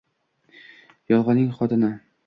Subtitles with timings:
[1.15, 1.95] …yolgʻonning xotini…